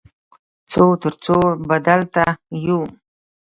[0.71, 2.23] څو تر څو به دلته
[2.65, 2.79] یو؟